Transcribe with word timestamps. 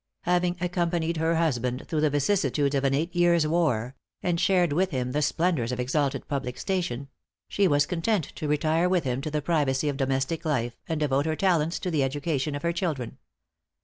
Having 0.21 0.57
accompanied 0.61 1.17
her 1.17 1.35
husband 1.35 1.87
through 1.87 2.01
the 2.01 2.09
vicissitudes 2.09 2.73
of 2.73 2.83
an 2.83 2.95
eight 2.95 3.15
years' 3.15 3.45
war 3.45 3.95
and 4.23 4.39
shared 4.39 4.73
with 4.73 4.89
him 4.89 5.11
the 5.11 5.21
splendors 5.21 5.71
of 5.71 5.79
exalted 5.79 6.27
public 6.27 6.57
station 6.57 7.07
she 7.47 7.67
was 7.67 7.85
content 7.85 8.23
to 8.35 8.47
retire 8.47 8.89
with 8.89 9.03
him 9.03 9.21
to 9.21 9.29
the 9.29 9.43
privacy 9.43 9.89
of 9.89 9.97
domestic 9.97 10.43
life, 10.43 10.75
and 10.89 11.01
devote 11.01 11.27
her 11.27 11.35
talents 11.35 11.77
to 11.77 11.91
the 11.91 12.01
education 12.01 12.55
of 12.55 12.63
her 12.63 12.73
children. 12.73 13.19